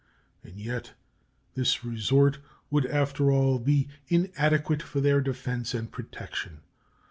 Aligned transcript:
And 0.43 0.57
yet 0.59 0.93
this 1.53 1.85
resort 1.85 2.39
would 2.71 2.87
after 2.87 3.29
all 3.29 3.59
be 3.59 3.87
inadequate 4.07 4.81
for 4.81 4.99
their 4.99 5.21
defense 5.21 5.75
and 5.75 5.91
protection. 5.91 6.61